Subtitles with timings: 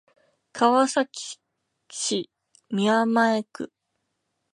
[0.51, 1.37] 川崎
[1.87, 2.31] 市
[2.71, 3.71] 宮前区